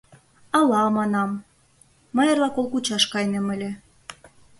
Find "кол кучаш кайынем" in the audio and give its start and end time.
2.55-3.47